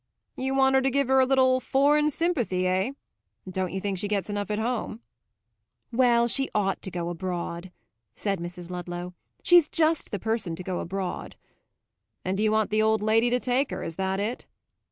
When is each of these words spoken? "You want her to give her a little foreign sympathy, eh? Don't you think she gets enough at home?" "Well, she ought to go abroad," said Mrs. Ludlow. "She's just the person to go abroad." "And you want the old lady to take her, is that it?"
"You 0.35 0.55
want 0.55 0.73
her 0.73 0.81
to 0.81 0.89
give 0.89 1.09
her 1.09 1.19
a 1.19 1.27
little 1.27 1.59
foreign 1.59 2.09
sympathy, 2.09 2.65
eh? 2.65 2.93
Don't 3.47 3.71
you 3.71 3.79
think 3.79 3.99
she 3.99 4.07
gets 4.07 4.31
enough 4.31 4.49
at 4.49 4.57
home?" 4.57 5.01
"Well, 5.91 6.27
she 6.27 6.49
ought 6.55 6.81
to 6.81 6.89
go 6.89 7.09
abroad," 7.09 7.71
said 8.15 8.39
Mrs. 8.39 8.71
Ludlow. 8.71 9.13
"She's 9.43 9.67
just 9.69 10.09
the 10.09 10.17
person 10.17 10.55
to 10.55 10.63
go 10.63 10.79
abroad." 10.79 11.35
"And 12.25 12.39
you 12.39 12.51
want 12.51 12.71
the 12.71 12.81
old 12.81 13.03
lady 13.03 13.29
to 13.29 13.39
take 13.39 13.69
her, 13.69 13.83
is 13.83 13.93
that 13.97 14.19
it?" 14.19 14.47